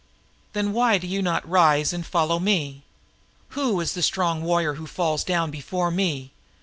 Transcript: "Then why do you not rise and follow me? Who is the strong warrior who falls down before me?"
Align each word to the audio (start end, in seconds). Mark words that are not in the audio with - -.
"Then 0.53 0.73
why 0.73 0.97
do 0.97 1.05
you 1.05 1.21
not 1.21 1.47
rise 1.47 1.93
and 1.93 2.03
follow 2.03 2.39
me? 2.39 2.81
Who 3.49 3.79
is 3.79 3.93
the 3.93 4.01
strong 4.01 4.41
warrior 4.41 4.73
who 4.73 4.87
falls 4.87 5.23
down 5.23 5.51
before 5.51 5.91
me?" 5.91 6.31